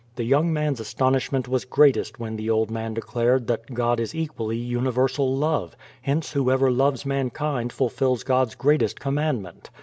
The 0.15 0.23
young 0.23 0.51
man's 0.51 0.79
astonishment 0.79 1.47
was 1.47 1.63
greatest 1.63 2.19
when 2.19 2.35
the 2.35 2.49
old 2.49 2.71
man 2.71 2.95
declared 2.95 3.45
that 3.45 3.71
God 3.71 3.99
is 3.99 4.15
equally 4.15 4.57
universal 4.57 5.35
love; 5.37 5.75
hence 6.01 6.31
whoever 6.31 6.71
loves 6.71 7.05
man 7.05 7.29
kind 7.29 7.71
fulfdls 7.71 8.25
God's 8.25 8.55
greatest 8.55 8.99
commandment. 8.99 9.69